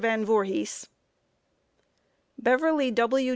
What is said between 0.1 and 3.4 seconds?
VOORHIS. BEVERLY W.